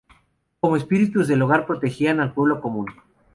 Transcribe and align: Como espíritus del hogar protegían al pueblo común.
Como 0.59 0.77
espíritus 0.77 1.27
del 1.27 1.43
hogar 1.43 1.67
protegían 1.67 2.19
al 2.21 2.33
pueblo 2.33 2.59
común. 2.59 2.87